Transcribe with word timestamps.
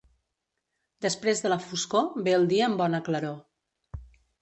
Després 1.07 1.45
de 1.45 1.53
la 1.53 1.59
foscor, 1.67 2.09
ve 2.29 2.37
el 2.41 2.51
dia 2.55 2.67
amb 2.73 2.85
bona 2.85 3.07
claror. 3.11 3.41